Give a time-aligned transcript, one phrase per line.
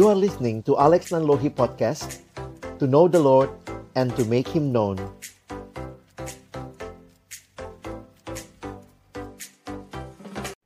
[0.00, 2.24] You are listening to Alex Nanlohi Podcast
[2.80, 3.52] To know the Lord
[3.92, 4.96] and to make Him known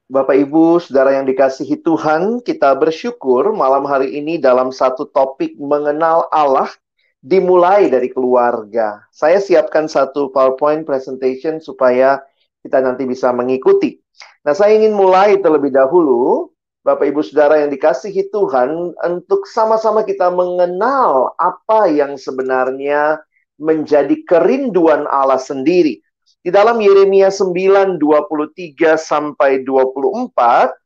[0.06, 6.30] Bapak Ibu, Saudara yang dikasihi Tuhan, kita bersyukur malam hari ini dalam satu topik mengenal
[6.30, 6.70] Allah
[7.18, 9.02] dimulai dari keluarga.
[9.10, 12.22] Saya siapkan satu PowerPoint presentation supaya
[12.62, 13.98] kita nanti bisa mengikuti.
[14.46, 16.53] Nah, saya ingin mulai terlebih dahulu
[16.84, 23.24] Bapak Ibu Saudara yang dikasihi Tuhan, untuk sama-sama kita mengenal apa yang sebenarnya
[23.56, 26.04] menjadi kerinduan Allah sendiri.
[26.44, 30.76] Di dalam Yeremia 9, 23 sampai 24,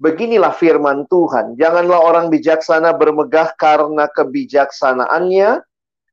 [0.00, 1.60] beginilah firman Tuhan.
[1.60, 5.60] Janganlah orang bijaksana bermegah karena kebijaksanaannya.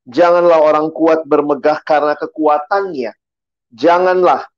[0.04, 3.16] Janganlah orang kuat bermegah karena kekuatannya.
[3.72, 4.52] Janganlah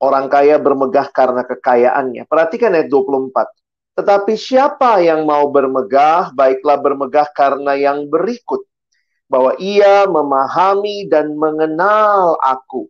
[0.00, 2.24] orang kaya bermegah karena kekayaannya.
[2.24, 3.59] Perhatikan ayat 24.
[4.00, 8.64] Tetapi siapa yang mau bermegah, baiklah bermegah karena yang berikut.
[9.28, 12.88] Bahwa ia memahami dan mengenal aku.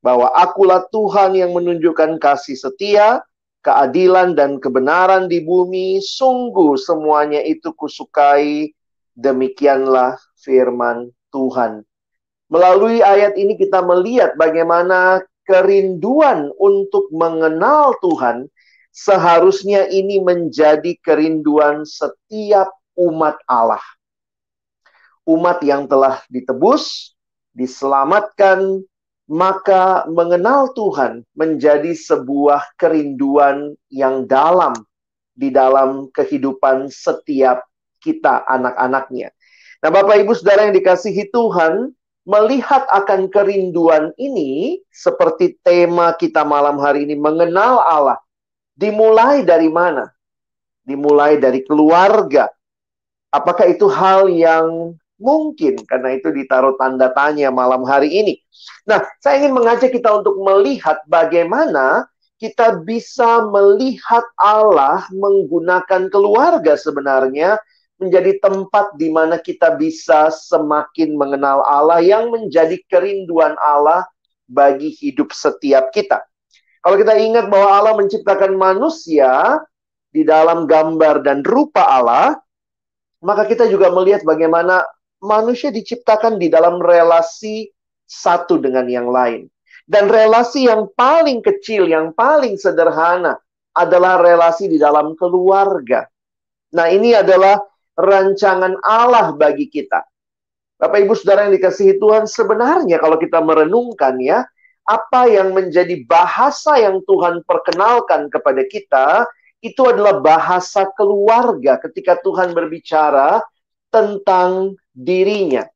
[0.00, 3.20] Bahwa akulah Tuhan yang menunjukkan kasih setia,
[3.60, 6.00] keadilan dan kebenaran di bumi.
[6.00, 8.72] Sungguh semuanya itu kusukai.
[9.12, 11.84] Demikianlah firman Tuhan.
[12.48, 18.48] Melalui ayat ini kita melihat bagaimana kerinduan untuk mengenal Tuhan
[18.96, 23.84] seharusnya ini menjadi kerinduan setiap umat Allah.
[25.28, 27.12] Umat yang telah ditebus,
[27.52, 28.80] diselamatkan,
[29.28, 34.72] maka mengenal Tuhan menjadi sebuah kerinduan yang dalam
[35.36, 37.68] di dalam kehidupan setiap
[38.00, 39.28] kita anak-anaknya.
[39.84, 41.92] Nah, Bapak Ibu Saudara yang dikasihi Tuhan,
[42.24, 48.18] melihat akan kerinduan ini seperti tema kita malam hari ini mengenal Allah
[48.76, 50.04] Dimulai dari mana?
[50.84, 52.52] Dimulai dari keluarga.
[53.32, 55.80] Apakah itu hal yang mungkin?
[55.88, 58.34] Karena itu ditaruh tanda tanya malam hari ini.
[58.84, 62.04] Nah, saya ingin mengajak kita untuk melihat bagaimana
[62.36, 67.56] kita bisa melihat Allah menggunakan keluarga sebenarnya
[67.96, 74.04] menjadi tempat di mana kita bisa semakin mengenal Allah yang menjadi kerinduan Allah
[74.44, 76.20] bagi hidup setiap kita.
[76.86, 79.58] Kalau kita ingat bahwa Allah menciptakan manusia
[80.14, 82.38] di dalam gambar dan rupa Allah,
[83.26, 84.86] maka kita juga melihat bagaimana
[85.18, 87.66] manusia diciptakan di dalam relasi
[88.06, 89.50] satu dengan yang lain.
[89.82, 93.34] Dan relasi yang paling kecil, yang paling sederhana
[93.74, 96.06] adalah relasi di dalam keluarga.
[96.70, 97.66] Nah, ini adalah
[97.98, 100.06] rancangan Allah bagi kita.
[100.78, 104.46] Bapak Ibu Saudara yang dikasihi Tuhan, sebenarnya kalau kita merenungkan ya,
[104.86, 109.26] apa yang menjadi bahasa yang Tuhan perkenalkan kepada kita
[109.58, 113.42] itu adalah bahasa keluarga ketika Tuhan berbicara
[113.90, 115.66] tentang dirinya.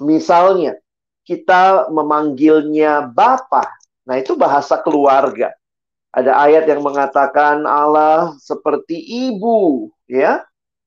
[0.00, 0.80] Misalnya,
[1.28, 3.68] kita memanggilnya Bapa.
[4.08, 5.52] Nah, itu bahasa keluarga.
[6.14, 8.96] Ada ayat yang mengatakan Allah seperti
[9.28, 10.40] ibu, ya.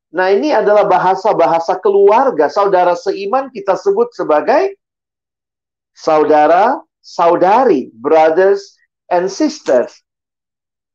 [0.10, 2.50] Nah, ini adalah bahasa-bahasa keluarga.
[2.50, 4.74] Saudara seiman kita sebut sebagai
[5.94, 8.78] saudara saudari, brothers
[9.10, 9.90] and sisters.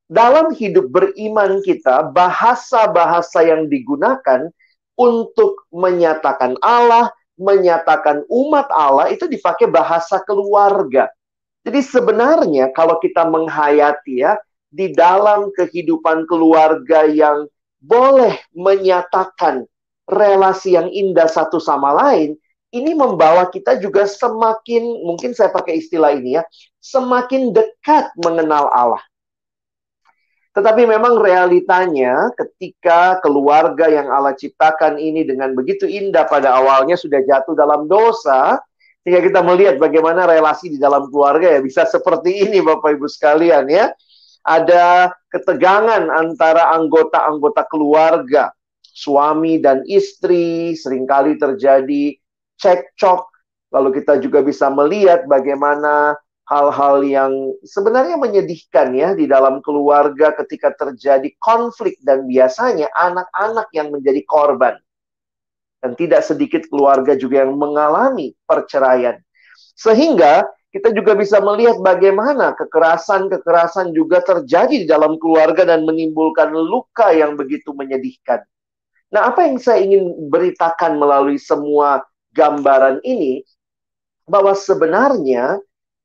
[0.06, 4.46] Dalam hidup beriman kita, bahasa-bahasa yang digunakan
[4.94, 11.10] untuk menyatakan Allah, menyatakan umat Allah itu dipakai bahasa keluarga.
[11.66, 14.38] Jadi sebenarnya kalau kita menghayati ya,
[14.70, 17.48] di dalam kehidupan keluarga yang
[17.82, 19.66] boleh menyatakan
[20.06, 22.36] relasi yang indah satu sama lain,
[22.74, 26.42] ini membawa kita juga semakin, mungkin saya pakai istilah ini ya,
[26.82, 29.02] semakin dekat mengenal Allah.
[30.54, 37.22] Tetapi memang realitanya ketika keluarga yang Allah ciptakan ini dengan begitu indah pada awalnya sudah
[37.26, 38.62] jatuh dalam dosa,
[39.02, 43.66] sehingga kita melihat bagaimana relasi di dalam keluarga ya bisa seperti ini Bapak Ibu sekalian
[43.66, 43.90] ya.
[44.44, 52.14] Ada ketegangan antara anggota-anggota keluarga, suami dan istri, sering kali terjadi
[52.60, 53.26] cekcok,
[53.74, 57.32] lalu kita juga bisa melihat bagaimana hal-hal yang
[57.64, 64.76] sebenarnya menyedihkan ya di dalam keluarga ketika terjadi konflik dan biasanya anak-anak yang menjadi korban.
[65.84, 69.20] Dan tidak sedikit keluarga juga yang mengalami perceraian.
[69.76, 77.12] Sehingga kita juga bisa melihat bagaimana kekerasan-kekerasan juga terjadi di dalam keluarga dan menimbulkan luka
[77.12, 78.42] yang begitu menyedihkan.
[79.12, 82.02] Nah, apa yang saya ingin beritakan melalui semua
[82.34, 83.46] gambaran ini
[84.26, 85.62] bahwa sebenarnya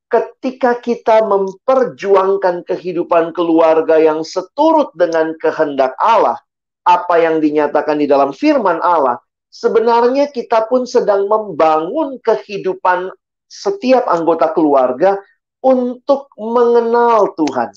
[0.10, 6.38] ketika kita memperjuangkan kehidupan keluarga yang seturut dengan kehendak Allah,
[6.86, 9.22] apa yang dinyatakan di dalam firman Allah,
[9.54, 13.14] sebenarnya kita pun sedang membangun kehidupan
[13.46, 15.18] setiap anggota keluarga
[15.62, 17.70] untuk mengenal Tuhan.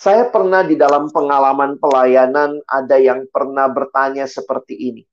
[0.00, 5.09] Saya pernah di dalam pengalaman pelayanan ada yang pernah bertanya seperti ini.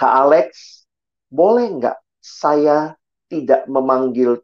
[0.00, 0.48] Kak Alex,
[1.28, 2.96] boleh nggak saya
[3.28, 4.40] tidak memanggil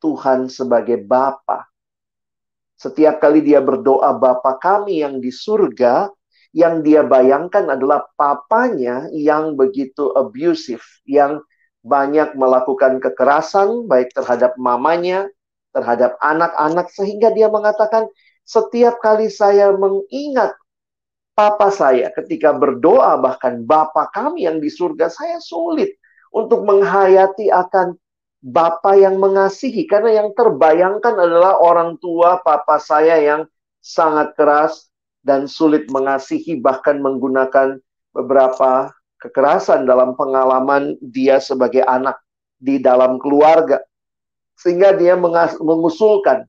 [0.00, 1.68] Tuhan sebagai Bapa?
[2.72, 6.08] Setiap kali dia berdoa Bapa kami yang di surga,
[6.56, 11.44] yang dia bayangkan adalah papanya yang begitu abusive, yang
[11.84, 15.28] banyak melakukan kekerasan baik terhadap mamanya,
[15.76, 18.08] terhadap anak-anak sehingga dia mengatakan
[18.48, 20.56] setiap kali saya mengingat
[21.38, 25.94] papa saya ketika berdoa bahkan bapa kami yang di surga saya sulit
[26.34, 27.94] untuk menghayati akan
[28.38, 29.82] Bapa yang mengasihi.
[29.90, 33.42] Karena yang terbayangkan adalah orang tua papa saya yang
[33.82, 34.86] sangat keras
[35.26, 37.82] dan sulit mengasihi bahkan menggunakan
[38.14, 42.22] beberapa kekerasan dalam pengalaman dia sebagai anak
[42.62, 43.82] di dalam keluarga.
[44.54, 45.18] Sehingga dia
[45.58, 46.46] mengusulkan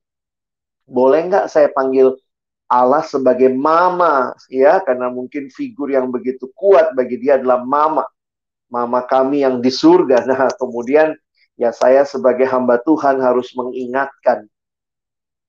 [0.90, 2.18] boleh nggak saya panggil
[2.70, 8.06] Allah sebagai mama ya karena mungkin figur yang begitu kuat bagi dia adalah mama
[8.70, 11.18] mama kami yang di surga nah kemudian
[11.60, 14.48] ya saya sebagai hamba Tuhan harus mengingatkan.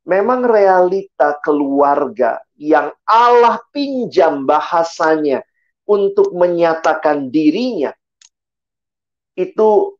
[0.02, 5.46] Memang realita keluarga yang Allah pinjam bahasanya
[5.86, 7.94] untuk menyatakan dirinya
[9.38, 9.94] itu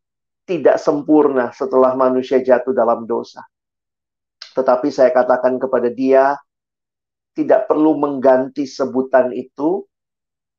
[0.49, 3.46] tidak sempurna setelah manusia jatuh dalam dosa.
[4.50, 6.34] Tetapi saya katakan kepada dia,
[7.40, 9.88] tidak perlu mengganti sebutan itu,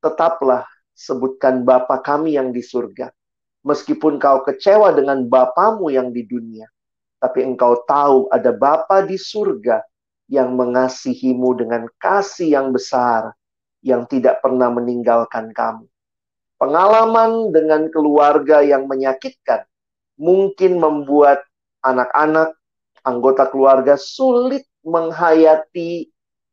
[0.02, 3.10] tetaplah sebutkan Bapa kami yang di surga.
[3.62, 6.66] Meskipun kau kecewa dengan Bapamu yang di dunia,
[7.22, 9.78] tapi engkau tahu ada Bapa di surga
[10.26, 13.30] yang mengasihimu dengan kasih yang besar,
[13.82, 15.86] yang tidak pernah meninggalkan kamu.
[16.58, 19.66] Pengalaman dengan keluarga yang menyakitkan
[20.18, 21.42] mungkin membuat
[21.82, 22.54] anak-anak,
[23.02, 26.11] anggota keluarga sulit menghayati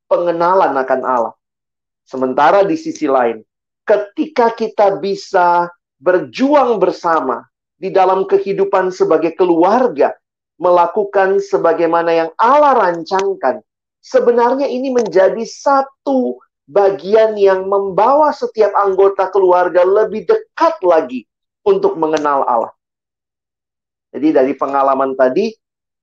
[0.09, 1.35] pengenalan akan Allah.
[2.03, 3.45] Sementara di sisi lain,
[3.85, 5.69] ketika kita bisa
[6.01, 7.45] berjuang bersama
[7.77, 10.17] di dalam kehidupan sebagai keluarga,
[10.59, 13.61] melakukan sebagaimana yang Allah rancangkan,
[14.01, 21.23] sebenarnya ini menjadi satu bagian yang membawa setiap anggota keluarga lebih dekat lagi
[21.65, 22.73] untuk mengenal Allah.
[24.09, 25.53] Jadi dari pengalaman tadi,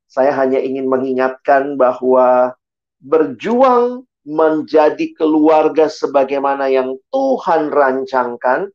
[0.06, 2.54] saya hanya ingin mengingatkan bahwa
[3.00, 8.66] berjuang menjadi keluarga sebagaimana yang Tuhan rancangkan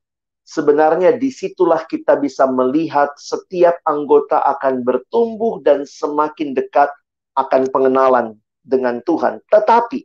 [0.48, 6.88] sebenarnya di situlah kita bisa melihat setiap anggota akan bertumbuh dan semakin dekat
[7.36, 9.40] akan pengenalan dengan Tuhan.
[9.48, 10.00] Tetapi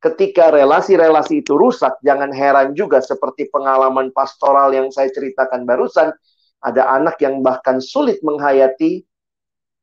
[0.00, 6.14] ketika relasi-relasi itu rusak, jangan heran juga seperti pengalaman pastoral yang saya ceritakan barusan,
[6.60, 9.04] ada anak yang bahkan sulit menghayati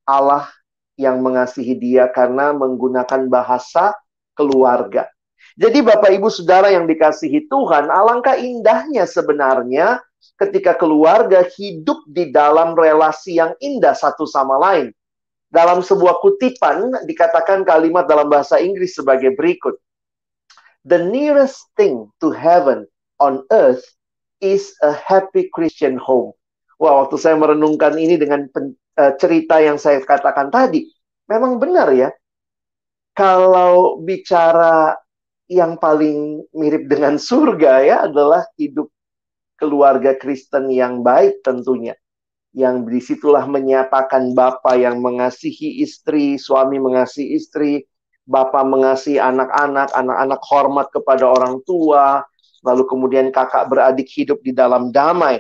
[0.07, 0.47] Allah
[0.97, 3.93] yang mengasihi dia karena menggunakan bahasa
[4.33, 5.07] keluarga.
[5.57, 10.01] Jadi Bapak Ibu Saudara yang dikasihi Tuhan, alangkah indahnya sebenarnya
[10.37, 14.93] ketika keluarga hidup di dalam relasi yang indah satu sama lain.
[15.47, 19.79] Dalam sebuah kutipan dikatakan kalimat dalam bahasa Inggris sebagai berikut.
[20.83, 22.85] The nearest thing to heaven
[23.17, 23.83] on earth
[24.43, 26.35] is a happy Christian home.
[26.77, 28.45] Wah, waktu saya merenungkan ini dengan
[28.97, 30.89] uh, cerita yang saya katakan tadi,
[31.29, 32.09] memang benar ya.
[33.13, 34.93] Kalau bicara
[35.47, 38.89] yang paling mirip dengan surga ya adalah hidup
[39.57, 41.97] keluarga Kristen yang baik tentunya.
[42.57, 47.85] Yang di situlah menyatakan Bapak yang mengasihi istri, suami mengasihi istri,
[48.25, 52.25] Bapak mengasihi anak-anak, anak-anak hormat kepada orang tua,
[52.65, 55.37] lalu kemudian kakak beradik hidup di dalam damai.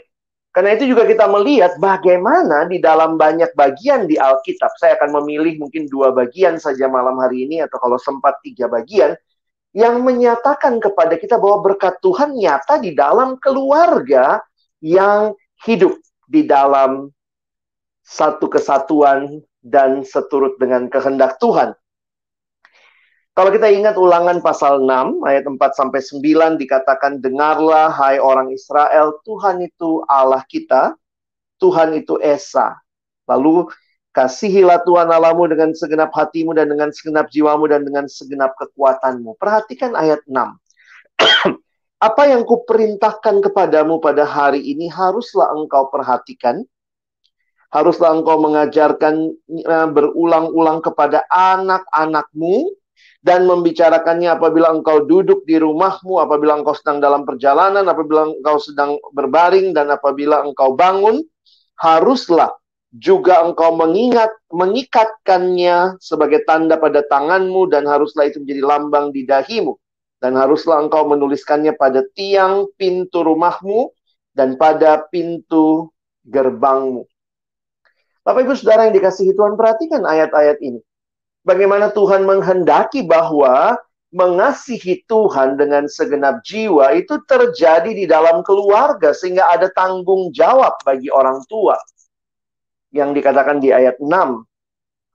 [0.57, 4.73] Karena itu juga kita melihat bagaimana di dalam banyak bagian di Alkitab.
[4.81, 9.13] Saya akan memilih mungkin dua bagian saja malam hari ini atau kalau sempat tiga bagian
[9.77, 14.41] yang menyatakan kepada kita bahwa berkat Tuhan nyata di dalam keluarga
[14.81, 15.93] yang hidup
[16.25, 17.13] di dalam
[18.01, 21.77] satu kesatuan dan seturut dengan kehendak Tuhan.
[23.37, 29.21] Kalau kita ingat ulangan pasal 6 ayat 4 sampai 9 dikatakan dengarlah hai orang Israel
[29.21, 30.97] Tuhan itu Allah kita
[31.61, 32.73] Tuhan itu Esa.
[33.29, 33.69] Lalu
[34.17, 39.37] Kasihilah Tuhan Allahmu dengan segenap hatimu dan dengan segenap jiwamu dan dengan segenap kekuatanmu.
[39.37, 40.57] Perhatikan ayat 6.
[42.09, 46.65] Apa yang kuperintahkan kepadamu pada hari ini haruslah engkau perhatikan.
[47.69, 52.73] Haruslah engkau mengajarkan eh, berulang-ulang kepada anak-anakmu
[53.27, 58.95] dan membicarakannya apabila engkau duduk di rumahmu, apabila engkau sedang dalam perjalanan, apabila engkau sedang
[59.11, 61.19] berbaring, dan apabila engkau bangun,
[61.83, 62.55] haruslah
[62.95, 69.75] juga engkau mengingat mengikatkannya sebagai tanda pada tanganmu dan haruslah itu menjadi lambang di dahimu
[70.23, 73.91] dan haruslah engkau menuliskannya pada tiang pintu rumahmu
[74.31, 75.91] dan pada pintu
[76.23, 77.03] gerbangmu.
[78.23, 80.79] Bapak Ibu Saudara yang dikasihi Tuhan, perhatikan ayat-ayat ini.
[81.47, 83.79] Bagaimana Tuhan menghendaki bahwa
[84.11, 91.07] mengasihi Tuhan dengan segenap jiwa itu terjadi di dalam keluarga sehingga ada tanggung jawab bagi
[91.07, 91.79] orang tua.
[92.91, 94.43] Yang dikatakan di ayat 6,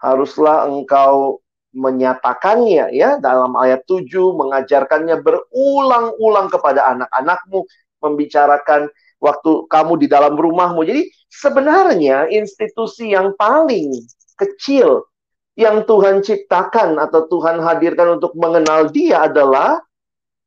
[0.01, 1.41] haruslah engkau
[1.73, 7.65] menyatakannya ya dalam ayat 7 mengajarkannya berulang-ulang kepada anak-anakmu
[8.01, 10.81] membicarakan waktu kamu di dalam rumahmu.
[10.85, 13.89] Jadi sebenarnya institusi yang paling
[14.37, 15.12] kecil
[15.59, 19.85] yang Tuhan ciptakan atau Tuhan hadirkan untuk mengenal dia adalah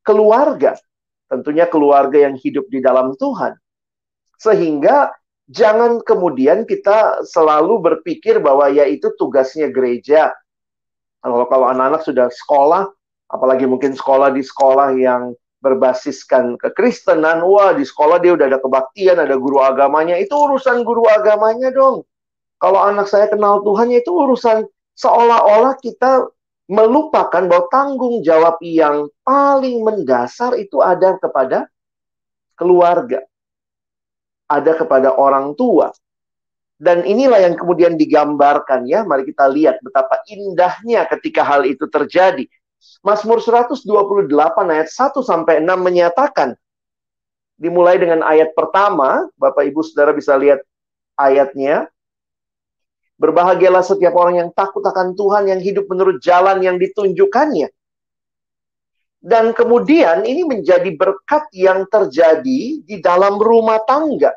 [0.02, 0.74] keluarga.
[1.26, 3.54] Tentunya keluarga yang hidup di dalam Tuhan.
[4.38, 5.10] Sehingga
[5.50, 10.34] jangan kemudian kita selalu berpikir bahwa ya itu tugasnya gereja.
[11.22, 12.86] Kalau kalau anak-anak sudah sekolah,
[13.30, 19.18] apalagi mungkin sekolah di sekolah yang berbasiskan kekristenan, wah di sekolah dia udah ada kebaktian,
[19.18, 22.06] ada guru agamanya, itu urusan guru agamanya dong.
[22.62, 24.62] Kalau anak saya kenal Tuhan, ya itu urusan
[24.96, 26.26] seolah-olah kita
[26.66, 31.70] melupakan bahwa tanggung jawab yang paling mendasar itu ada kepada
[32.58, 33.22] keluarga,
[34.50, 35.94] ada kepada orang tua.
[36.76, 39.00] Dan inilah yang kemudian digambarkan ya.
[39.00, 42.44] Mari kita lihat betapa indahnya ketika hal itu terjadi.
[43.00, 43.88] Mazmur 128
[44.68, 46.52] ayat 1 sampai 6 menyatakan
[47.56, 50.60] dimulai dengan ayat pertama, Bapak Ibu Saudara bisa lihat
[51.16, 51.88] ayatnya.
[53.16, 57.72] Berbahagialah setiap orang yang takut akan Tuhan, yang hidup menurut jalan yang ditunjukkannya.
[59.26, 64.36] Dan kemudian ini menjadi berkat yang terjadi di dalam rumah tangga.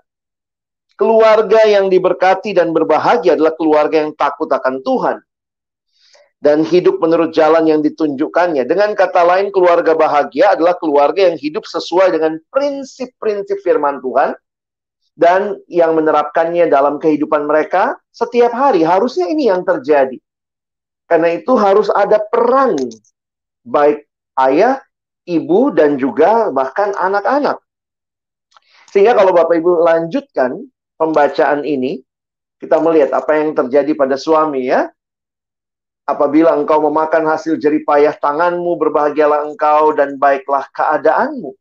[0.96, 5.18] Keluarga yang diberkati dan berbahagia adalah keluarga yang takut akan Tuhan.
[6.40, 8.64] Dan hidup menurut jalan yang ditunjukkannya.
[8.64, 14.40] Dengan kata lain, keluarga bahagia adalah keluarga yang hidup sesuai dengan prinsip-prinsip firman Tuhan
[15.20, 18.88] dan yang menerapkannya dalam kehidupan mereka setiap hari.
[18.88, 20.16] Harusnya ini yang terjadi.
[21.12, 22.80] Karena itu harus ada peran
[23.68, 24.08] baik
[24.40, 24.80] ayah,
[25.28, 27.60] ibu, dan juga bahkan anak-anak.
[28.96, 30.56] Sehingga kalau Bapak Ibu lanjutkan
[30.96, 32.00] pembacaan ini,
[32.64, 34.88] kita melihat apa yang terjadi pada suami ya.
[36.08, 41.54] Apabila engkau memakan hasil jeripayah tanganmu, berbahagialah engkau dan baiklah keadaanmu.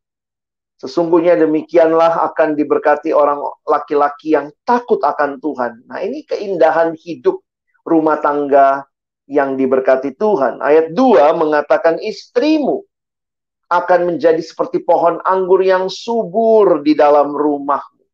[0.79, 5.83] Sesungguhnya demikianlah akan diberkati orang laki-laki yang takut akan Tuhan.
[5.91, 7.43] Nah, ini keindahan hidup
[7.83, 8.87] rumah tangga
[9.27, 10.63] yang diberkati Tuhan.
[10.63, 12.87] Ayat 2 mengatakan istrimu
[13.69, 18.05] akan menjadi seperti pohon anggur yang subur di dalam rumahmu.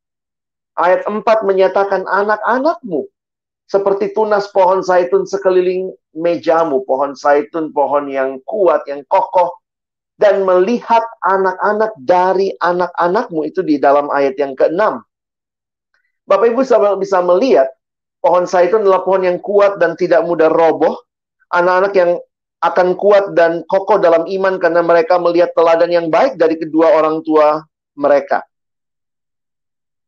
[0.75, 3.06] Ayat 4 menyatakan anak-anakmu
[3.68, 9.63] seperti tunas pohon zaitun sekeliling mejamu, pohon zaitun, pohon yang kuat, yang kokoh,
[10.14, 15.02] dan melihat anak-anak dari anak-anakmu itu di dalam ayat yang ke-6.
[16.25, 16.62] Bapak Ibu
[17.02, 17.68] bisa melihat
[18.23, 20.97] pohon zaitun adalah pohon yang kuat dan tidak mudah roboh.
[21.52, 22.11] Anak-anak yang
[22.64, 27.21] akan kuat dan kokoh dalam iman karena mereka melihat teladan yang baik dari kedua orang
[27.21, 27.61] tua
[27.99, 28.40] mereka.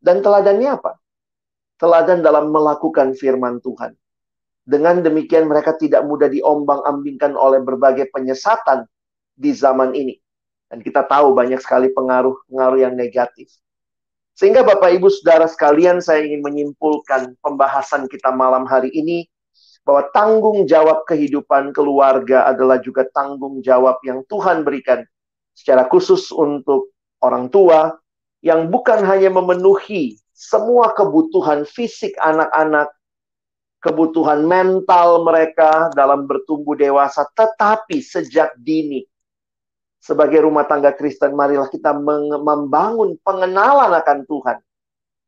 [0.01, 0.97] Dan teladannya apa?
[1.77, 3.93] Teladan dalam melakukan firman Tuhan.
[4.67, 8.89] Dengan demikian mereka tidak mudah diombang-ambingkan oleh berbagai penyesatan
[9.37, 10.16] di zaman ini.
[10.66, 13.52] Dan kita tahu banyak sekali pengaruh-pengaruh yang negatif.
[14.37, 19.25] Sehingga Bapak Ibu Saudara sekalian saya ingin menyimpulkan pembahasan kita malam hari ini
[19.87, 25.07] bahwa tanggung jawab kehidupan keluarga adalah juga tanggung jawab yang Tuhan berikan
[25.55, 26.93] secara khusus untuk
[27.25, 27.97] orang tua
[28.45, 32.93] yang bukan hanya memenuhi semua kebutuhan fisik anak-anak,
[33.81, 39.00] kebutuhan mental mereka dalam bertumbuh dewasa, tetapi sejak dini
[40.07, 41.91] sebagai rumah tangga Kristen, marilah kita
[42.39, 44.63] membangun pengenalan akan Tuhan.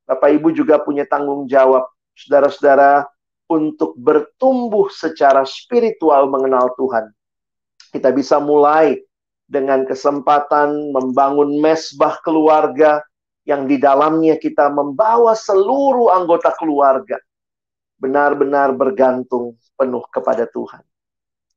[0.06, 3.02] Bapak Ibu juga punya tanggung jawab, saudara-saudara,
[3.50, 7.10] untuk bertumbuh secara spiritual mengenal Tuhan.
[7.90, 9.02] Kita bisa mulai
[9.50, 13.02] dengan kesempatan membangun mesbah keluarga
[13.48, 17.18] yang di dalamnya kita membawa seluruh anggota keluarga
[17.98, 20.84] benar-benar bergantung penuh kepada Tuhan.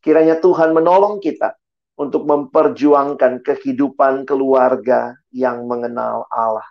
[0.01, 1.60] Kiranya Tuhan menolong kita
[2.01, 6.65] untuk memperjuangkan kehidupan keluarga yang mengenal Allah.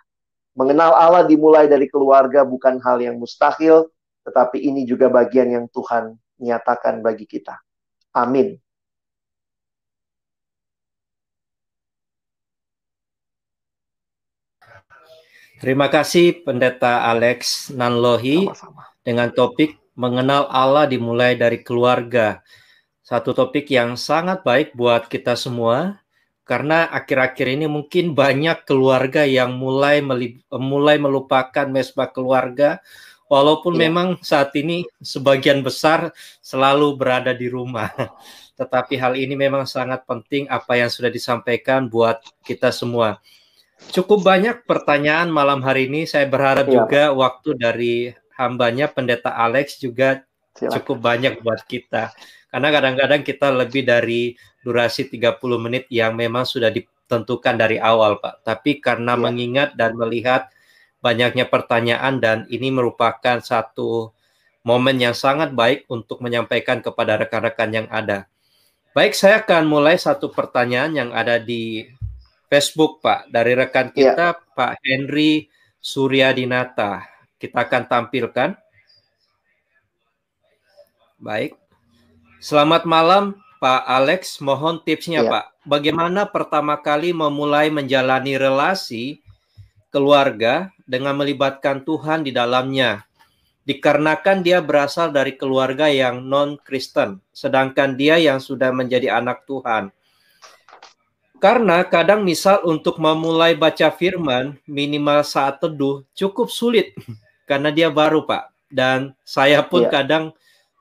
[0.51, 3.87] Mengenal Allah dimulai dari keluarga bukan hal yang mustahil,
[4.27, 7.55] tetapi ini juga bagian yang Tuhan nyatakan bagi kita.
[8.11, 8.59] Amin.
[15.61, 18.83] Terima kasih Pendeta Alex Nanlohi Sama-sama.
[19.05, 22.41] dengan topik mengenal Allah dimulai dari keluarga.
[23.11, 25.99] Satu topik yang sangat baik buat kita semua
[26.47, 29.99] karena akhir-akhir ini mungkin banyak keluarga yang mulai
[30.47, 32.79] mulai melupakan mesbah keluarga
[33.27, 33.91] walaupun ya.
[33.91, 37.91] memang saat ini sebagian besar selalu berada di rumah.
[38.59, 43.19] Tetapi hal ini memang sangat penting apa yang sudah disampaikan buat kita semua.
[43.91, 46.07] Cukup banyak pertanyaan malam hari ini.
[46.07, 46.79] Saya berharap ya.
[46.79, 47.95] juga waktu dari
[48.39, 50.23] hambanya Pendeta Alex juga
[50.55, 50.73] Silakan.
[50.79, 52.15] cukup banyak buat kita.
[52.51, 58.43] Karena kadang-kadang kita lebih dari durasi 30 menit yang memang sudah ditentukan dari awal, Pak.
[58.43, 59.21] Tapi karena ya.
[59.23, 60.51] mengingat dan melihat
[60.99, 64.11] banyaknya pertanyaan dan ini merupakan satu
[64.61, 68.29] momen yang sangat baik untuk menyampaikan kepada rekan-rekan yang ada.
[68.91, 71.87] Baik, saya akan mulai satu pertanyaan yang ada di
[72.51, 74.11] Facebook, Pak, dari rekan iya.
[74.11, 74.39] kita, ya.
[74.51, 75.47] Pak Henry
[75.79, 77.07] Suryadinata.
[77.39, 78.49] Kita akan tampilkan.
[81.17, 81.60] Baik.
[82.41, 84.41] Selamat malam, Pak Alex.
[84.41, 85.29] Mohon tipsnya, ya.
[85.29, 85.45] Pak.
[85.61, 89.21] Bagaimana pertama kali memulai menjalani relasi
[89.93, 93.05] keluarga dengan melibatkan Tuhan di dalamnya?
[93.69, 99.93] Dikarenakan dia berasal dari keluarga yang non-Kristen, sedangkan dia yang sudah menjadi anak Tuhan
[101.41, 106.93] karena kadang misal untuk memulai baca firman minimal saat teduh cukup sulit
[107.49, 109.93] karena dia baru Pak dan saya pun yeah.
[109.93, 110.25] kadang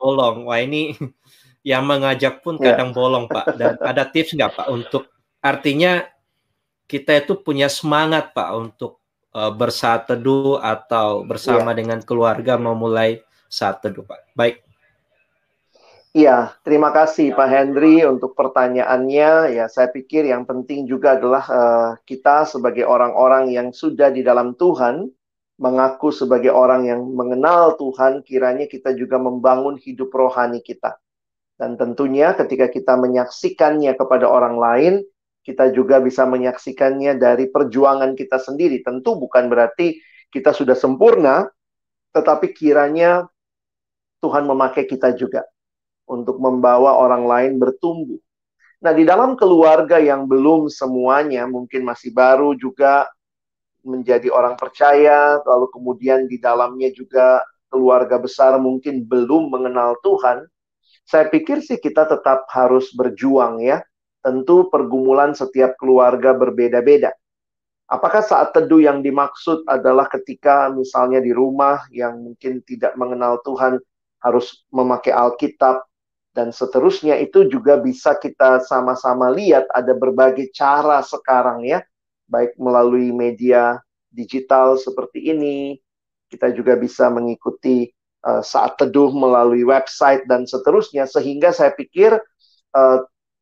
[0.01, 0.49] bolong.
[0.49, 0.97] Wah ini
[1.61, 2.73] yang mengajak pun iya.
[2.73, 2.97] kadang yeah.
[2.97, 3.47] bolong Pak.
[3.57, 5.09] Dan ada tips nggak Pak untuk
[5.41, 6.05] artinya
[6.91, 9.01] kita itu punya semangat Pak untuk
[9.37, 11.79] uh, bersaat teduh atau bersama yeah.
[11.79, 14.35] dengan keluarga memulai saat teduh Pak.
[14.35, 14.63] Baik.
[16.11, 19.55] Iya, terima kasih Pak Henry untuk pertanyaannya.
[19.55, 24.59] Ya, saya pikir yang penting juga adalah uh, kita sebagai orang-orang yang sudah di dalam
[24.59, 25.07] Tuhan,
[25.63, 30.99] mengaku sebagai orang yang mengenal Tuhan, kiranya kita juga membangun hidup rohani kita.
[31.61, 34.95] Dan tentunya ketika kita menyaksikannya kepada orang lain,
[35.45, 38.81] kita juga bisa menyaksikannya dari perjuangan kita sendiri.
[38.81, 40.01] Tentu bukan berarti
[40.33, 41.45] kita sudah sempurna,
[42.17, 43.29] tetapi kiranya
[44.25, 45.45] Tuhan memakai kita juga
[46.09, 48.17] untuk membawa orang lain bertumbuh.
[48.81, 53.05] Nah, di dalam keluarga yang belum semuanya mungkin masih baru juga
[53.85, 60.49] menjadi orang percaya, lalu kemudian di dalamnya juga keluarga besar mungkin belum mengenal Tuhan,
[61.11, 63.83] saya pikir sih kita tetap harus berjuang ya.
[64.23, 67.11] Tentu pergumulan setiap keluarga berbeda-beda.
[67.91, 73.83] Apakah saat teduh yang dimaksud adalah ketika misalnya di rumah yang mungkin tidak mengenal Tuhan
[74.23, 75.83] harus memakai Alkitab,
[76.31, 81.83] dan seterusnya itu juga bisa kita sama-sama lihat ada berbagai cara sekarang ya
[82.31, 83.83] baik melalui media
[84.15, 85.75] digital seperti ini
[86.31, 87.91] kita juga bisa mengikuti
[88.25, 92.17] uh, saat teduh melalui website dan seterusnya sehingga saya pikir
[92.77, 92.99] uh,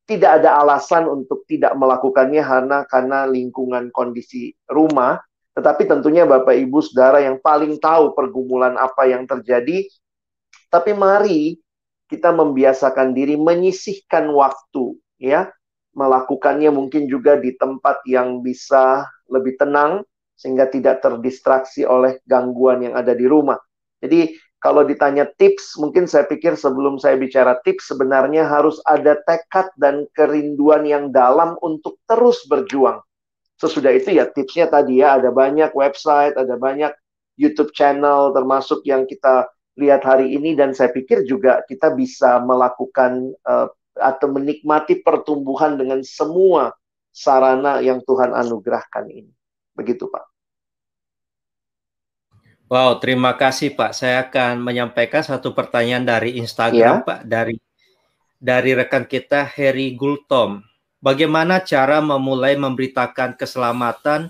[0.08, 5.20] tidak ada alasan untuk tidak melakukannya karena karena lingkungan kondisi rumah.
[5.52, 9.84] Tetapi tentunya Bapak Ibu Saudara yang paling tahu pergumulan apa yang terjadi.
[10.72, 11.60] Tapi mari
[12.08, 15.52] kita membiasakan diri menyisihkan waktu ya.
[15.92, 20.06] Melakukannya mungkin juga di tempat yang bisa lebih tenang
[20.38, 23.58] sehingga tidak terdistraksi oleh gangguan yang ada di rumah.
[23.98, 29.70] Jadi kalau ditanya tips, mungkin saya pikir sebelum saya bicara tips sebenarnya harus ada tekad
[29.78, 32.98] dan kerinduan yang dalam untuk terus berjuang.
[33.58, 36.90] Sesudah itu ya tipsnya tadi ya ada banyak website, ada banyak
[37.38, 39.46] YouTube channel termasuk yang kita
[39.78, 46.02] lihat hari ini dan saya pikir juga kita bisa melakukan uh, atau menikmati pertumbuhan dengan
[46.02, 46.74] semua
[47.14, 49.30] sarana yang Tuhan anugerahkan ini.
[49.74, 50.37] Begitu, Pak.
[52.68, 53.96] Wow, terima kasih Pak.
[53.96, 57.06] Saya akan menyampaikan satu pertanyaan dari Instagram, ya.
[57.08, 57.56] Pak, dari
[58.36, 60.60] dari rekan kita Harry Gultom.
[61.00, 64.28] Bagaimana cara memulai memberitakan keselamatan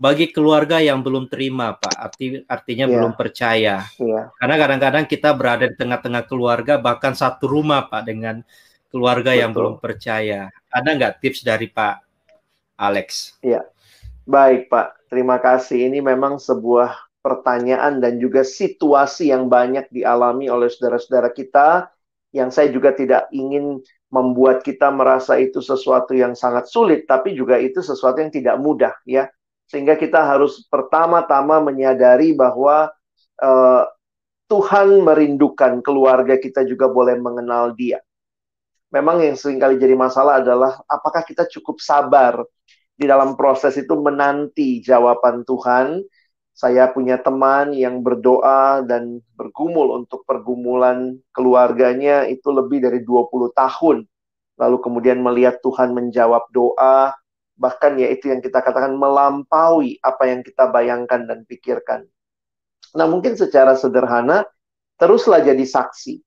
[0.00, 2.94] bagi keluarga yang belum terima, Pak, arti artinya yeah.
[2.96, 3.76] belum percaya.
[4.00, 4.32] Yeah.
[4.40, 8.40] Karena kadang-kadang kita berada di tengah-tengah keluarga, bahkan satu rumah, Pak, dengan
[8.88, 9.40] keluarga Betul.
[9.44, 10.48] yang belum percaya.
[10.72, 12.00] Ada nggak tips dari Pak
[12.80, 13.38] Alex?
[13.44, 13.60] Iya,
[14.24, 15.12] baik, Pak.
[15.12, 15.92] Terima kasih.
[15.92, 21.88] Ini memang sebuah pertanyaan dan juga situasi yang banyak dialami oleh saudara-saudara kita,
[22.36, 23.80] yang saya juga tidak ingin
[24.12, 28.92] membuat kita merasa itu sesuatu yang sangat sulit, tapi juga itu sesuatu yang tidak mudah,
[29.08, 29.32] ya
[29.68, 32.92] sehingga kita harus pertama-tama menyadari bahwa
[33.40, 33.84] uh,
[34.44, 37.98] Tuhan merindukan keluarga kita juga boleh mengenal Dia.
[38.92, 42.38] Memang yang sering kali jadi masalah adalah apakah kita cukup sabar
[42.94, 45.98] di dalam proses itu menanti jawaban Tuhan
[46.54, 54.06] Saya punya teman yang berdoa dan bergumul untuk pergumulan keluarganya itu lebih dari 20 tahun.
[54.54, 57.10] Lalu kemudian melihat Tuhan menjawab doa,
[57.58, 62.06] bahkan ya itu yang kita katakan melampaui apa yang kita bayangkan dan pikirkan.
[62.94, 64.46] Nah, mungkin secara sederhana
[64.94, 66.22] teruslah jadi saksi.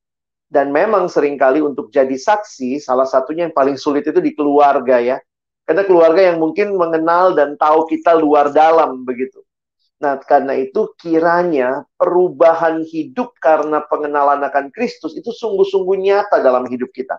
[0.48, 5.00] Dan memang sering kali untuk jadi saksi, salah satunya yang paling sulit itu di keluarga
[5.00, 5.24] ya.
[5.64, 9.47] Karena keluarga yang mungkin mengenal dan tahu kita luar dalam begitu.
[9.98, 16.94] Nah, karena itu kiranya perubahan hidup karena pengenalan akan Kristus itu sungguh-sungguh nyata dalam hidup
[16.94, 17.18] kita.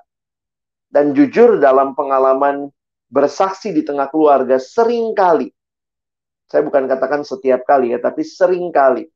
[0.86, 2.70] Dan jujur dalam pengalaman
[3.10, 5.50] bersaksi di tengah keluarga sering kali,
[6.48, 9.10] saya bukan katakan setiap kali ya, tapi sering kali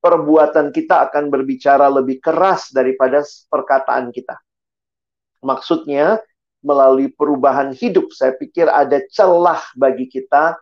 [0.00, 3.20] perbuatan kita akan berbicara lebih keras daripada
[3.52, 4.36] perkataan kita.
[5.44, 6.24] Maksudnya,
[6.64, 10.56] melalui perubahan hidup, saya pikir ada celah bagi kita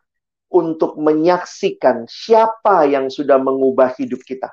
[0.53, 4.53] untuk menyaksikan siapa yang sudah mengubah hidup kita.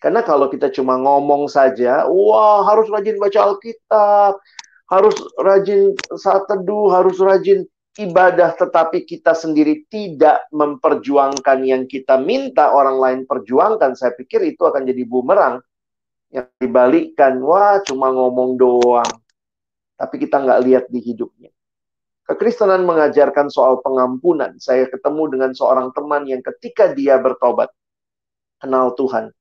[0.00, 4.40] Karena kalau kita cuma ngomong saja, wah harus rajin baca Alkitab,
[4.88, 7.68] harus rajin saat teduh, harus rajin
[8.00, 14.64] ibadah, tetapi kita sendiri tidak memperjuangkan yang kita minta orang lain perjuangkan, saya pikir itu
[14.64, 15.60] akan jadi bumerang
[16.32, 17.36] yang dibalikkan.
[17.44, 19.12] Wah, cuma ngomong doang,
[20.00, 21.52] tapi kita nggak lihat di hidupnya.
[22.30, 24.54] Kekristenan mengajarkan soal pengampunan.
[24.62, 27.74] Saya ketemu dengan seorang teman yang ketika dia bertobat,
[28.62, 29.34] kenal Tuhan.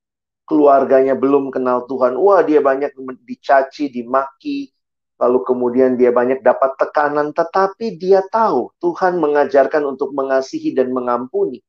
[0.50, 2.18] Keluarganya belum kenal Tuhan.
[2.18, 4.74] Wah, dia banyak dicaci, dimaki.
[5.22, 7.30] Lalu kemudian dia banyak dapat tekanan.
[7.30, 11.62] Tetapi dia tahu Tuhan mengajarkan untuk mengasihi dan mengampuni.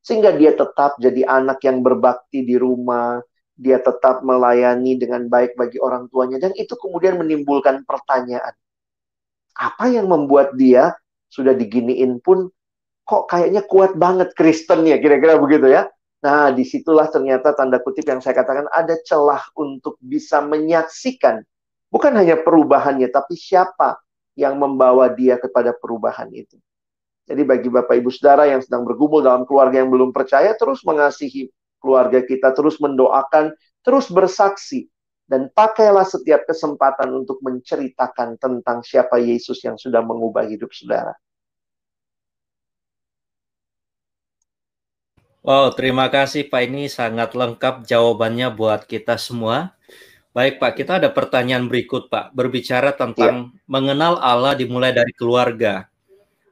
[0.00, 3.20] Sehingga dia tetap jadi anak yang berbakti di rumah.
[3.60, 6.40] Dia tetap melayani dengan baik bagi orang tuanya.
[6.40, 8.56] Dan itu kemudian menimbulkan pertanyaan
[9.56, 10.96] apa yang membuat dia
[11.32, 12.48] sudah diginiin pun
[13.02, 15.88] kok kayaknya kuat banget Kristen ya kira-kira begitu ya.
[16.22, 21.42] Nah, di situlah ternyata tanda kutip yang saya katakan ada celah untuk bisa menyaksikan
[21.92, 24.00] bukan hanya perubahannya, tapi siapa
[24.32, 26.56] yang membawa dia kepada perubahan itu.
[27.28, 31.52] Jadi bagi Bapak Ibu Saudara yang sedang bergumul dalam keluarga yang belum percaya, terus mengasihi
[31.78, 33.52] keluarga kita, terus mendoakan,
[33.84, 34.88] terus bersaksi
[35.26, 41.14] dan pakailah setiap kesempatan untuk menceritakan tentang siapa Yesus yang sudah mengubah hidup saudara.
[45.42, 46.70] Wow, terima kasih Pak.
[46.70, 49.74] Ini sangat lengkap jawabannya buat kita semua.
[50.30, 52.30] Baik Pak, kita ada pertanyaan berikut Pak.
[52.30, 53.60] Berbicara tentang ya.
[53.66, 55.90] mengenal Allah dimulai dari keluarga.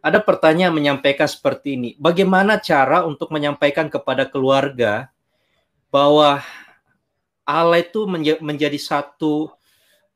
[0.02, 1.90] Ada pertanyaan menyampaikan seperti ini.
[2.02, 5.06] Bagaimana cara untuk menyampaikan kepada keluarga
[5.94, 6.42] bahwa
[7.50, 8.06] Allah itu
[8.40, 9.50] menjadi satu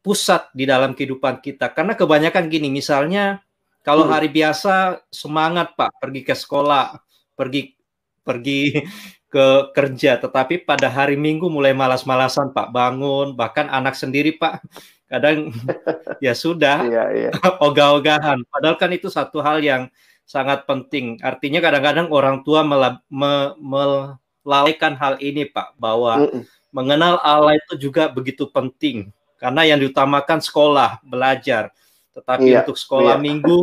[0.05, 1.73] pusat di dalam kehidupan kita.
[1.73, 3.41] Karena kebanyakan gini, misalnya
[3.81, 4.13] kalau hmm.
[4.13, 7.01] hari biasa semangat Pak pergi ke sekolah,
[7.33, 7.73] pergi
[8.21, 8.85] pergi
[9.33, 14.61] ke kerja, tetapi pada hari Minggu mulai malas-malasan Pak bangun, bahkan anak sendiri Pak
[15.13, 15.49] kadang
[16.25, 17.31] ya sudah iya, iya.
[17.65, 18.45] ogah-ogahan.
[18.53, 19.89] Padahal kan itu satu hal yang
[20.29, 21.17] sangat penting.
[21.25, 22.61] Artinya kadang-kadang orang tua
[24.45, 29.15] melalaikan hal ini Pak bahwa mm -mm mengenal Allah itu juga begitu penting.
[29.39, 31.71] Karena yang diutamakan sekolah belajar.
[32.11, 33.23] Tetapi iya, untuk sekolah iya.
[33.23, 33.59] minggu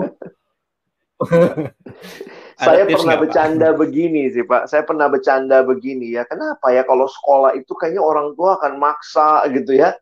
[2.61, 3.77] saya pernah bercanda Pak?
[3.77, 4.63] begini sih Pak.
[4.71, 6.23] Saya pernah bercanda begini ya.
[6.25, 9.93] Kenapa ya kalau sekolah itu kayaknya orang tua akan maksa gitu ya?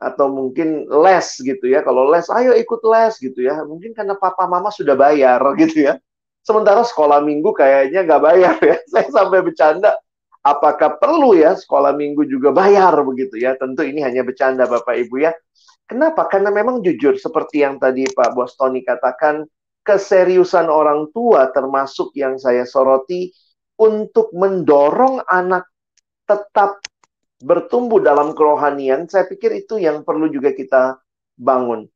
[0.00, 1.84] Atau mungkin les gitu ya.
[1.84, 3.60] Kalau les ayo ikut les gitu ya.
[3.64, 5.96] Mungkin karena papa mama sudah bayar gitu ya.
[6.40, 8.76] Sementara sekolah minggu kayaknya nggak bayar ya.
[8.92, 9.96] Saya sampai bercanda
[10.40, 13.56] Apakah perlu ya sekolah minggu juga bayar begitu ya?
[13.60, 15.32] Tentu ini hanya bercanda Bapak Ibu ya.
[15.84, 16.30] Kenapa?
[16.30, 19.44] Karena memang jujur seperti yang tadi Pak Bos Tony katakan,
[19.84, 23.32] keseriusan orang tua termasuk yang saya soroti
[23.80, 25.66] untuk mendorong anak
[26.28, 26.78] tetap
[27.40, 31.00] bertumbuh dalam kerohanian, saya pikir itu yang perlu juga kita
[31.40, 31.88] bangun.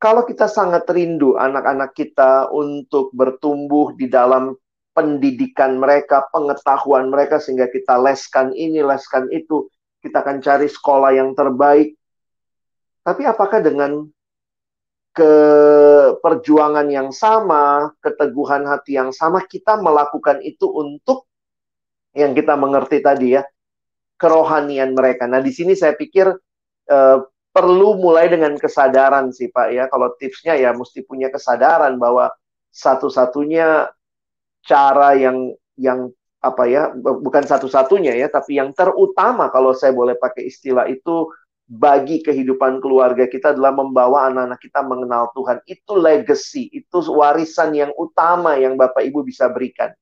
[0.00, 4.54] Kalau kita sangat rindu anak-anak kita untuk bertumbuh di dalam
[4.90, 9.70] pendidikan mereka, pengetahuan mereka sehingga kita leskan ini, leskan itu,
[10.02, 11.94] kita akan cari sekolah yang terbaik.
[13.00, 14.04] Tapi apakah dengan
[15.10, 15.32] ke
[16.22, 21.26] perjuangan yang sama, keteguhan hati yang sama, kita melakukan itu untuk
[22.14, 23.42] yang kita mengerti tadi ya,
[24.18, 25.26] kerohanian mereka.
[25.30, 26.30] Nah, di sini saya pikir
[26.90, 27.18] eh,
[27.50, 29.84] perlu mulai dengan kesadaran sih Pak ya.
[29.90, 32.30] Kalau tipsnya ya mesti punya kesadaran bahwa
[32.70, 33.90] satu-satunya
[34.64, 40.48] cara yang yang apa ya bukan satu-satunya ya tapi yang terutama kalau saya boleh pakai
[40.48, 41.28] istilah itu
[41.70, 45.62] bagi kehidupan keluarga kita adalah membawa anak-anak kita mengenal Tuhan.
[45.70, 49.94] Itu legacy itu warisan yang utama yang Bapak Ibu bisa berikan.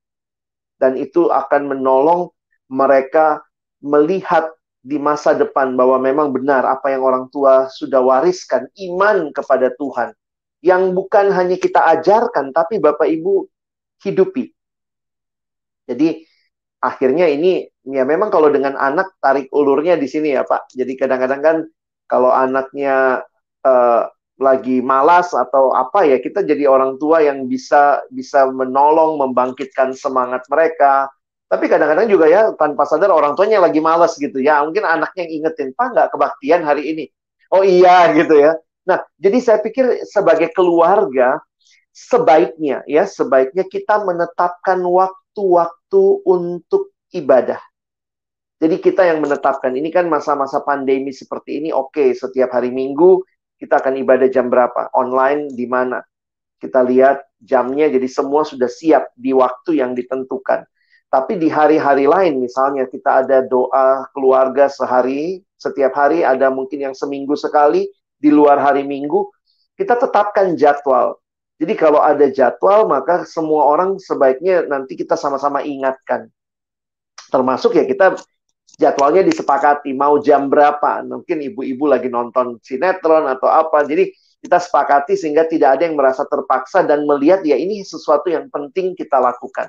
[0.81, 2.33] Dan itu akan menolong
[2.73, 3.45] mereka
[3.85, 4.49] melihat
[4.81, 10.09] di masa depan bahwa memang benar apa yang orang tua sudah wariskan iman kepada Tuhan.
[10.65, 13.45] Yang bukan hanya kita ajarkan tapi Bapak Ibu
[14.03, 14.51] hidupi.
[15.89, 16.23] Jadi
[16.79, 20.71] akhirnya ini ya memang kalau dengan anak tarik ulurnya di sini ya Pak.
[20.75, 21.57] Jadi kadang-kadang kan
[22.09, 23.25] kalau anaknya
[23.65, 24.03] uh,
[24.39, 30.47] lagi malas atau apa ya kita jadi orang tua yang bisa bisa menolong membangkitkan semangat
[30.47, 31.11] mereka
[31.49, 34.61] tapi kadang-kadang juga ya tanpa sadar orang tuanya lagi malas gitu ya.
[34.61, 37.05] Mungkin anaknya yang ingetin, Pak nggak kebaktian hari ini?
[37.49, 38.53] Oh iya gitu ya.
[38.85, 41.41] Nah, jadi saya pikir sebagai keluarga,
[41.99, 47.59] sebaiknya ya, sebaiknya kita menetapkan waktu-waktu untuk ibadah.
[48.59, 53.23] Jadi kita yang menetapkan, ini kan masa-masa pandemi seperti ini, oke, okay, setiap hari Minggu
[53.59, 54.91] kita akan ibadah jam berapa?
[54.95, 55.99] Online di mana?
[56.59, 60.63] Kita lihat jamnya, jadi semua sudah siap di waktu yang ditentukan.
[61.07, 66.95] Tapi di hari-hari lain, misalnya kita ada doa keluarga sehari, setiap hari ada mungkin yang
[66.95, 67.87] seminggu sekali,
[68.19, 69.31] di luar hari minggu,
[69.79, 71.15] kita tetapkan jadwal.
[71.59, 76.31] Jadi kalau ada jadwal, maka semua orang sebaiknya nanti kita sama-sama ingatkan.
[77.27, 78.15] Termasuk ya kita
[78.79, 81.03] jadwalnya disepakati, mau jam berapa.
[81.03, 83.83] Mungkin ibu-ibu lagi nonton sinetron atau apa.
[83.83, 88.47] Jadi kita sepakati sehingga tidak ada yang merasa terpaksa dan melihat ya ini sesuatu yang
[88.47, 89.67] penting kita lakukan.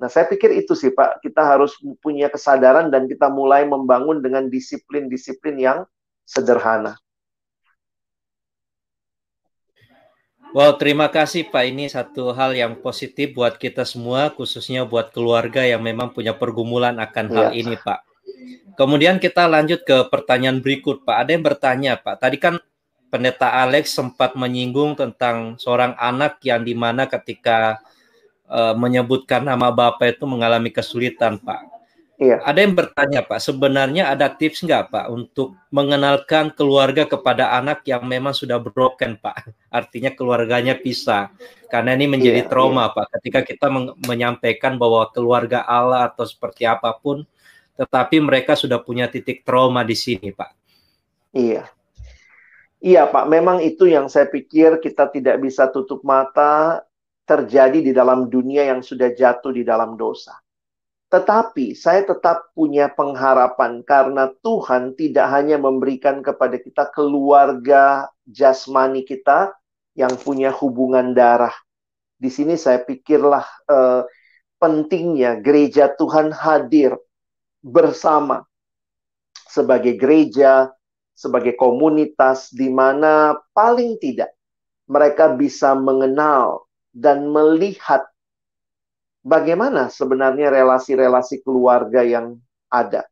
[0.00, 4.48] Nah, saya pikir itu sih Pak, kita harus punya kesadaran dan kita mulai membangun dengan
[4.48, 5.78] disiplin-disiplin yang
[6.24, 6.96] sederhana.
[10.50, 11.62] Wow, terima kasih Pak.
[11.62, 16.98] Ini satu hal yang positif buat kita semua, khususnya buat keluarga yang memang punya pergumulan
[16.98, 17.62] akan hal ya.
[17.62, 18.02] ini Pak.
[18.74, 21.16] Kemudian kita lanjut ke pertanyaan berikut Pak.
[21.22, 22.58] Ada yang bertanya Pak, tadi kan
[23.10, 27.82] Pendeta Alex sempat menyinggung tentang seorang anak yang di mana ketika
[28.46, 31.62] uh, menyebutkan nama Bapak itu mengalami kesulitan, Pak.
[32.22, 32.38] Iya.
[32.46, 38.06] Ada yang bertanya, Pak, sebenarnya ada tips nggak, Pak, untuk mengenalkan keluarga kepada anak yang
[38.06, 39.50] memang sudah broken, Pak?
[39.70, 41.30] Artinya keluarganya pisah.
[41.70, 42.94] Karena ini menjadi iya, trauma, iya.
[42.98, 43.66] Pak, ketika kita
[44.02, 47.22] menyampaikan bahwa keluarga Allah atau seperti apa pun,
[47.78, 50.50] tetapi mereka sudah punya titik trauma di sini, Pak.
[51.30, 51.70] Iya.
[52.82, 56.82] Iya, Pak, memang itu yang saya pikir kita tidak bisa tutup mata
[57.28, 60.34] terjadi di dalam dunia yang sudah jatuh di dalam dosa.
[61.10, 69.54] Tetapi saya tetap punya pengharapan karena Tuhan tidak hanya memberikan kepada kita keluarga jasmani kita
[70.00, 71.52] yang punya hubungan darah.
[72.16, 74.02] Di sini saya pikirlah eh,
[74.56, 76.96] pentingnya gereja Tuhan hadir
[77.60, 78.44] bersama
[79.48, 80.72] sebagai gereja,
[81.12, 84.32] sebagai komunitas di mana paling tidak
[84.88, 88.08] mereka bisa mengenal dan melihat
[89.22, 92.40] bagaimana sebenarnya relasi-relasi keluarga yang
[92.72, 93.06] ada.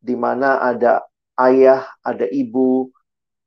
[0.00, 1.04] Di mana ada
[1.36, 2.88] ayah, ada ibu.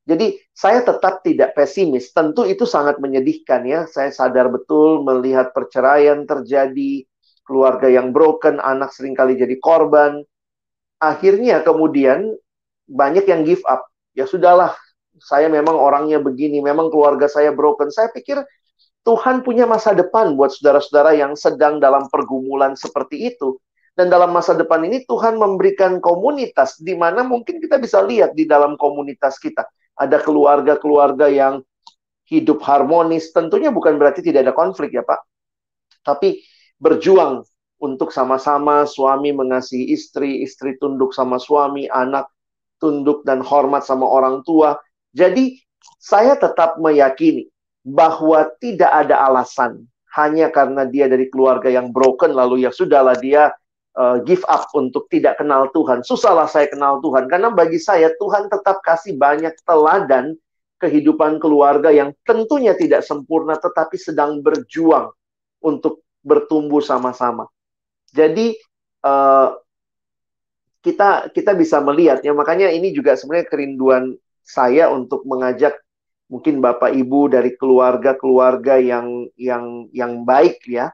[0.03, 2.11] Jadi saya tetap tidak pesimis.
[2.11, 3.87] Tentu itu sangat menyedihkan ya.
[3.87, 7.07] Saya sadar betul melihat perceraian terjadi,
[7.47, 10.23] keluarga yang broken, anak sering kali jadi korban.
[10.99, 12.35] Akhirnya kemudian
[12.87, 13.87] banyak yang give up.
[14.11, 14.75] Ya sudahlah,
[15.23, 17.87] saya memang orangnya begini, memang keluarga saya broken.
[17.87, 18.43] Saya pikir
[19.03, 23.59] Tuhan punya masa depan buat saudara-saudara yang sedang dalam pergumulan seperti itu.
[23.93, 28.49] Dan dalam masa depan ini Tuhan memberikan komunitas di mana mungkin kita bisa lihat di
[28.49, 29.63] dalam komunitas kita.
[29.93, 31.61] Ada keluarga-keluarga yang
[32.27, 33.29] hidup harmonis.
[33.29, 35.21] Tentunya bukan berarti tidak ada konflik ya Pak.
[36.03, 36.41] Tapi
[36.81, 37.45] berjuang
[37.83, 42.31] untuk sama-sama suami mengasihi istri, istri tunduk sama suami, anak
[42.79, 44.75] tunduk dan hormat sama orang tua.
[45.11, 45.59] Jadi
[45.99, 47.47] saya tetap meyakini
[47.83, 49.83] bahwa tidak ada alasan
[50.15, 53.51] hanya karena dia dari keluarga yang broken lalu ya sudahlah dia
[53.97, 56.01] uh, give up untuk tidak kenal Tuhan.
[56.05, 60.37] Susahlah saya kenal Tuhan karena bagi saya Tuhan tetap kasih banyak teladan
[60.81, 65.13] kehidupan keluarga yang tentunya tidak sempurna tetapi sedang berjuang
[65.63, 67.47] untuk bertumbuh sama-sama.
[68.11, 68.59] Jadi
[69.07, 69.55] uh,
[70.83, 74.03] kita kita bisa melihat ya makanya ini juga sebenarnya kerinduan
[74.43, 75.79] saya untuk mengajak
[76.27, 80.91] mungkin bapak ibu dari keluarga-keluarga yang yang yang baik ya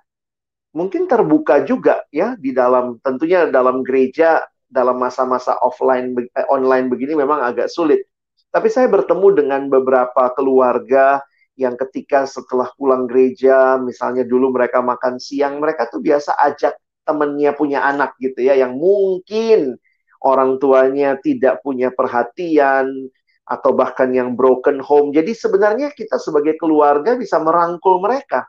[0.73, 7.17] mungkin terbuka juga ya di dalam tentunya dalam gereja dalam masa-masa offline eh, online begini
[7.17, 8.05] memang agak sulit
[8.53, 11.21] tapi saya bertemu dengan beberapa keluarga
[11.57, 17.57] yang ketika setelah pulang gereja misalnya dulu mereka makan siang mereka tuh biasa ajak temennya
[17.57, 19.81] punya anak gitu ya yang mungkin
[20.21, 23.09] orang tuanya tidak punya perhatian
[23.49, 25.09] atau bahkan yang broken home.
[25.09, 28.45] Jadi sebenarnya kita sebagai keluarga bisa merangkul mereka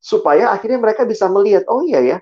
[0.00, 2.18] supaya akhirnya mereka bisa melihat oh iya ya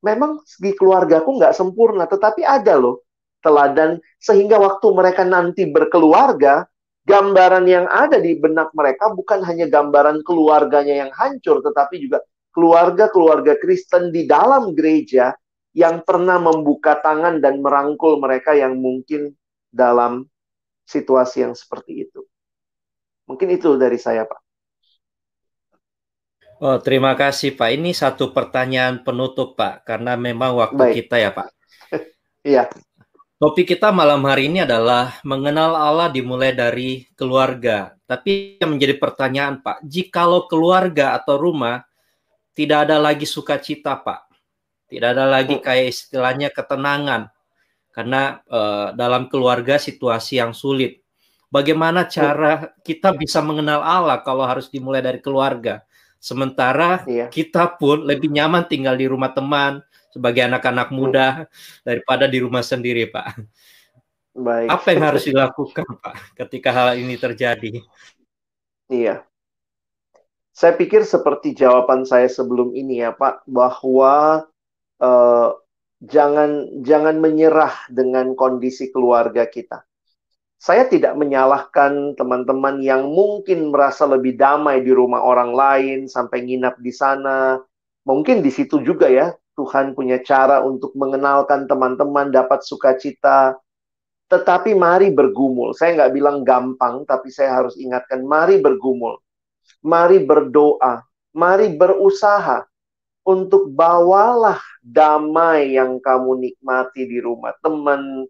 [0.00, 3.04] memang segi keluargaku nggak sempurna, tetapi ada loh
[3.40, 6.68] teladan sehingga waktu mereka nanti berkeluarga,
[7.08, 12.20] gambaran yang ada di benak mereka bukan hanya gambaran keluarganya yang hancur, tetapi juga
[12.52, 15.32] keluarga-keluarga Kristen di dalam gereja
[15.72, 19.32] yang pernah membuka tangan dan merangkul mereka yang mungkin
[19.70, 20.26] dalam
[20.84, 22.26] situasi yang seperti itu.
[23.30, 24.49] Mungkin itu dari saya, Pak.
[26.60, 27.72] Oh, terima kasih, Pak.
[27.72, 30.94] Ini satu pertanyaan penutup, Pak, karena memang waktu Baik.
[31.00, 31.48] kita ya, Pak.
[32.40, 32.68] Iya.
[33.40, 37.96] Topik kita malam hari ini adalah mengenal Allah dimulai dari keluarga.
[38.04, 41.80] Tapi yang menjadi pertanyaan, Pak, jikalau keluarga atau rumah
[42.52, 44.28] tidak ada lagi sukacita, Pak.
[44.92, 45.64] Tidak ada lagi oh.
[45.64, 47.32] kayak istilahnya ketenangan.
[47.88, 51.00] Karena uh, dalam keluarga situasi yang sulit.
[51.48, 55.80] Bagaimana cara kita bisa mengenal Allah kalau harus dimulai dari keluarga?
[56.20, 57.32] Sementara iya.
[57.32, 59.80] kita pun lebih nyaman tinggal di rumah teman,
[60.10, 61.46] sebagai anak-anak muda
[61.86, 63.26] daripada di rumah sendiri, Pak.
[64.36, 64.68] Baik.
[64.68, 67.80] Apa yang harus dilakukan, Pak, ketika hal ini terjadi?
[68.90, 69.22] Iya.
[70.50, 74.44] Saya pikir seperti jawaban saya sebelum ini ya, Pak, bahwa
[75.00, 75.48] uh,
[76.04, 79.86] jangan jangan menyerah dengan kondisi keluarga kita.
[80.60, 86.76] Saya tidak menyalahkan teman-teman yang mungkin merasa lebih damai di rumah orang lain sampai nginap
[86.84, 87.56] di sana.
[88.04, 93.56] Mungkin di situ juga ya Tuhan punya cara untuk mengenalkan teman-teman dapat sukacita.
[94.28, 95.72] Tetapi mari bergumul.
[95.72, 99.16] Saya nggak bilang gampang, tapi saya harus ingatkan, mari bergumul.
[99.80, 101.02] Mari berdoa.
[101.32, 102.68] Mari berusaha
[103.24, 108.26] untuk bawalah damai yang kamu nikmati di rumah teman,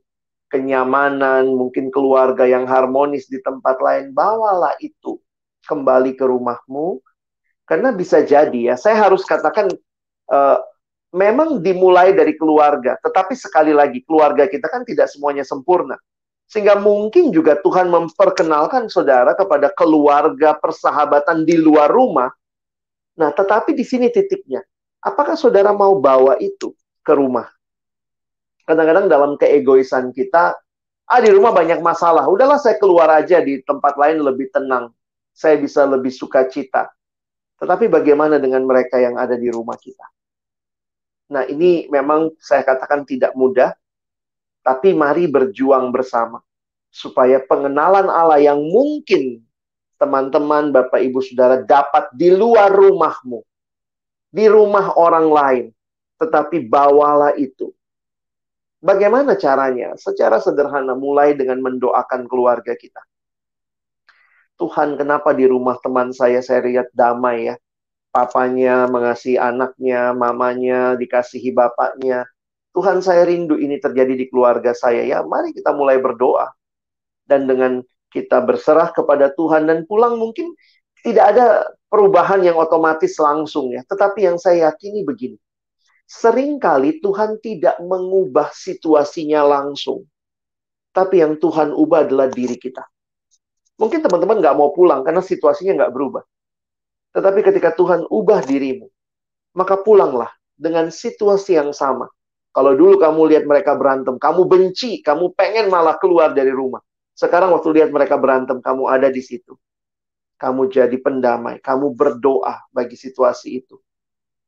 [0.50, 4.10] kenyamanan, mungkin keluarga yang harmonis di tempat lain.
[4.10, 5.16] Bawalah itu
[5.64, 6.98] kembali ke rumahmu.
[7.64, 9.70] Karena bisa jadi ya, saya harus katakan
[10.26, 10.58] uh,
[11.14, 15.94] memang dimulai dari keluarga, tetapi sekali lagi keluarga kita kan tidak semuanya sempurna.
[16.50, 22.34] Sehingga mungkin juga Tuhan memperkenalkan saudara kepada keluarga persahabatan di luar rumah.
[23.14, 24.58] Nah, tetapi di sini titiknya.
[24.98, 26.74] Apakah saudara mau bawa itu
[27.06, 27.46] ke rumah?
[28.64, 30.56] Kadang-kadang dalam keegoisan kita,
[31.10, 32.26] ah di rumah banyak masalah.
[32.30, 34.94] Udahlah saya keluar aja di tempat lain lebih tenang.
[35.34, 36.90] Saya bisa lebih suka cita.
[37.60, 40.06] Tetapi bagaimana dengan mereka yang ada di rumah kita?
[41.30, 43.70] Nah, ini memang saya katakan tidak mudah,
[44.66, 46.42] tapi mari berjuang bersama
[46.90, 49.46] supaya pengenalan Allah yang mungkin
[50.00, 53.44] teman-teman, Bapak Ibu Saudara dapat di luar rumahmu,
[54.32, 55.66] di rumah orang lain,
[56.18, 57.70] tetapi bawalah itu.
[58.80, 59.92] Bagaimana caranya?
[60.00, 63.00] Secara sederhana, mulai dengan mendoakan keluarga kita.
[64.56, 67.56] Tuhan, kenapa di rumah teman saya saya lihat damai ya?
[68.10, 72.26] papanya mengasihi anaknya, mamanya dikasihi bapaknya.
[72.70, 75.22] Tuhan saya rindu ini terjadi di keluarga saya ya.
[75.26, 76.50] Mari kita mulai berdoa.
[77.26, 80.50] Dan dengan kita berserah kepada Tuhan dan pulang mungkin
[81.06, 81.46] tidak ada
[81.86, 83.82] perubahan yang otomatis langsung ya.
[83.86, 85.38] Tetapi yang saya yakini begini.
[86.10, 90.10] Seringkali Tuhan tidak mengubah situasinya langsung.
[90.90, 92.82] Tapi yang Tuhan ubah adalah diri kita.
[93.78, 96.26] Mungkin teman-teman nggak mau pulang karena situasinya nggak berubah.
[97.14, 98.90] Tetapi ketika Tuhan ubah dirimu,
[99.54, 102.10] maka pulanglah dengan situasi yang sama.
[102.50, 106.82] Kalau dulu kamu lihat mereka berantem, kamu benci, kamu pengen malah keluar dari rumah.
[107.14, 109.54] Sekarang waktu lihat mereka berantem, kamu ada di situ.
[110.42, 113.78] Kamu jadi pendamai, kamu berdoa bagi situasi itu.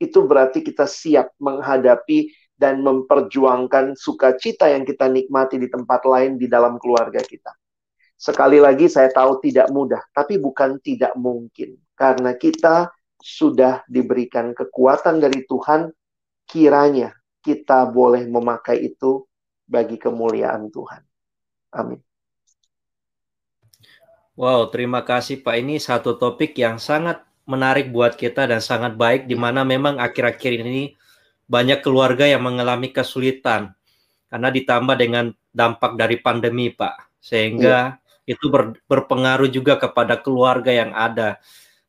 [0.02, 2.26] Itu berarti kita siap menghadapi
[2.58, 7.54] dan memperjuangkan sukacita yang kita nikmati di tempat lain di dalam keluarga kita.
[8.18, 11.74] Sekali lagi saya tahu tidak mudah, tapi bukan tidak mungkin.
[11.94, 15.90] Karena kita sudah diberikan kekuatan dari Tuhan,
[16.46, 19.26] kiranya kita boleh memakai itu
[19.66, 21.02] bagi kemuliaan Tuhan.
[21.74, 21.98] Amin.
[24.38, 25.58] Wow, terima kasih Pak.
[25.58, 30.62] Ini satu topik yang sangat menarik buat kita dan sangat baik di mana memang akhir-akhir
[30.62, 30.94] ini
[31.50, 33.74] banyak keluarga yang mengalami kesulitan
[34.32, 37.20] karena ditambah dengan dampak dari pandemi, Pak.
[37.20, 41.36] Sehingga itu ber, berpengaruh juga kepada keluarga yang ada.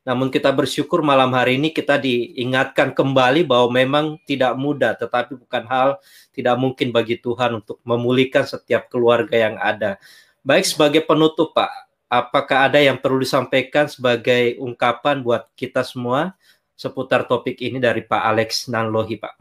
[0.04, 5.64] Namun kita bersyukur malam hari ini kita diingatkan kembali bahwa memang tidak mudah, tetapi bukan
[5.64, 5.96] hal
[6.36, 9.96] tidak mungkin bagi Tuhan untuk memulihkan setiap keluarga yang ada.
[10.44, 11.83] Baik sebagai penutup Pak,
[12.14, 16.38] apakah ada yang perlu disampaikan sebagai ungkapan buat kita semua
[16.78, 19.34] seputar topik ini dari Pak Alex Nanlohi Pak?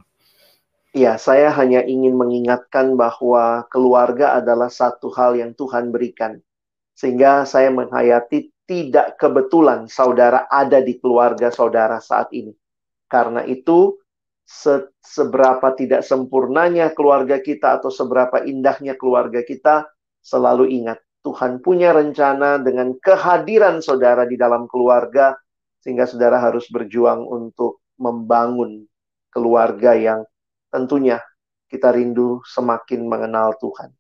[0.94, 6.38] Ya, saya hanya ingin mengingatkan bahwa keluarga adalah satu hal yang Tuhan berikan
[6.94, 12.54] sehingga saya menghayati tidak kebetulan saudara ada di keluarga saudara saat ini.
[13.10, 13.98] Karena itu,
[14.46, 19.90] se seberapa tidak sempurnanya keluarga kita atau seberapa indahnya keluarga kita,
[20.22, 25.32] selalu ingat Tuhan punya rencana dengan kehadiran saudara di dalam keluarga,
[25.80, 28.84] sehingga saudara harus berjuang untuk membangun
[29.32, 30.28] keluarga yang
[30.68, 31.24] tentunya
[31.72, 33.96] kita rindu semakin mengenal Tuhan.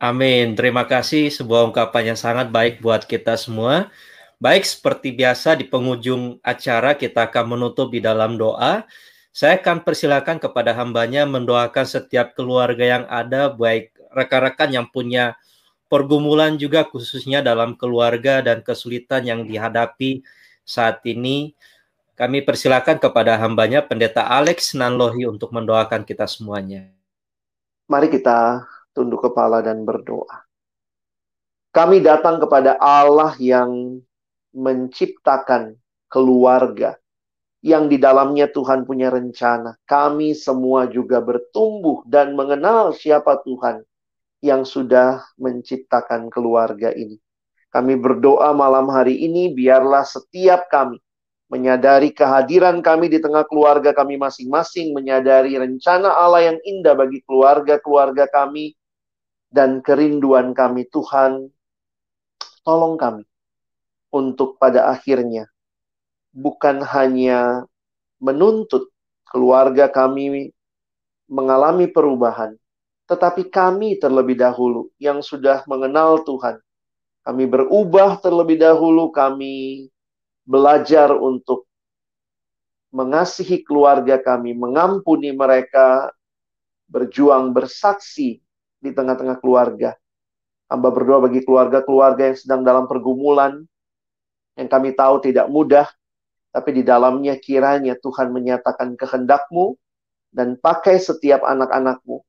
[0.00, 0.56] Amin.
[0.56, 3.92] Terima kasih sebuah ungkapan yang sangat baik buat kita semua.
[4.40, 8.88] Baik, seperti biasa di penghujung acara kita akan menutup di dalam doa.
[9.36, 15.38] Saya akan persilakan kepada hambanya mendoakan setiap keluarga yang ada, baik rekan-rekan yang punya
[15.90, 20.22] pergumulan juga khususnya dalam keluarga dan kesulitan yang dihadapi
[20.62, 21.58] saat ini.
[22.14, 26.92] Kami persilakan kepada hambanya Pendeta Alex Nanlohi untuk mendoakan kita semuanya.
[27.88, 30.44] Mari kita tunduk kepala dan berdoa.
[31.72, 34.04] Kami datang kepada Allah yang
[34.52, 35.80] menciptakan
[36.12, 37.00] keluarga
[37.64, 39.80] yang di dalamnya Tuhan punya rencana.
[39.88, 43.80] Kami semua juga bertumbuh dan mengenal siapa Tuhan
[44.40, 47.20] yang sudah menciptakan keluarga ini.
[47.70, 50.98] Kami berdoa malam hari ini, biarlah setiap kami
[51.50, 58.30] menyadari kehadiran kami di tengah keluarga kami masing-masing, menyadari rencana Allah yang indah bagi keluarga-keluarga
[58.30, 58.78] kami,
[59.50, 61.50] dan kerinduan kami Tuhan,
[62.62, 63.26] tolong kami
[64.14, 65.50] untuk pada akhirnya
[66.30, 67.66] bukan hanya
[68.22, 68.86] menuntut
[69.26, 70.54] keluarga kami
[71.26, 72.54] mengalami perubahan,
[73.10, 76.62] tetapi kami terlebih dahulu yang sudah mengenal Tuhan.
[77.26, 79.90] Kami berubah terlebih dahulu, kami
[80.46, 81.66] belajar untuk
[82.94, 86.14] mengasihi keluarga kami, mengampuni mereka,
[86.86, 88.38] berjuang bersaksi
[88.78, 89.98] di tengah-tengah keluarga.
[90.70, 93.58] Hamba berdoa bagi keluarga-keluarga yang sedang dalam pergumulan,
[94.54, 95.90] yang kami tahu tidak mudah,
[96.54, 99.74] tapi di dalamnya kiranya Tuhan menyatakan kehendakmu
[100.30, 102.22] dan pakai setiap anak-anakmu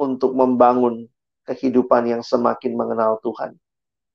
[0.00, 1.04] untuk membangun
[1.44, 3.52] kehidupan yang semakin mengenal Tuhan.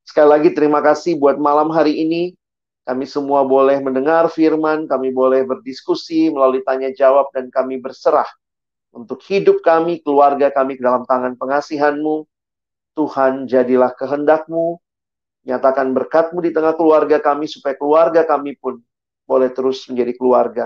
[0.02, 2.34] Sekali lagi terima kasih buat malam hari ini.
[2.86, 8.30] Kami semua boleh mendengar firman, kami boleh berdiskusi melalui tanya jawab, dan kami berserah
[8.94, 12.30] untuk hidup kami, keluarga kami ke dalam tangan pengasihanmu.
[12.94, 14.78] Tuhan, jadilah kehendakmu,
[15.50, 18.78] nyatakan berkatmu di tengah keluarga kami, supaya keluarga kami pun
[19.26, 20.66] boleh terus menjadi keluarga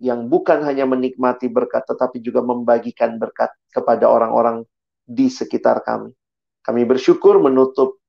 [0.00, 4.64] yang bukan hanya menikmati berkat, tetapi juga membagikan berkat kepada orang-orang
[5.04, 6.10] di sekitar kami.
[6.64, 8.00] Kami bersyukur menutup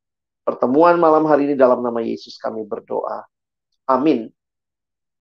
[0.48, 3.28] pertemuan malam hari ini dalam nama Yesus kami berdoa.
[3.92, 4.32] Amin.